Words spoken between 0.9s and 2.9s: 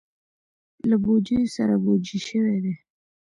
بوجیو سره بوجۍ شوي دي.